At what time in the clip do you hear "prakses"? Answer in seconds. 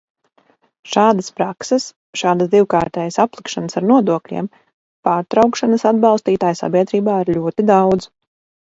1.39-1.85